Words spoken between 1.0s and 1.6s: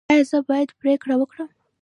وکړم؟